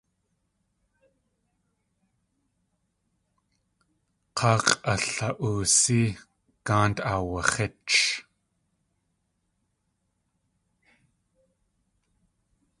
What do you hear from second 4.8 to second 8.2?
x̲ʼala.oosí, gáant aawax̲ích.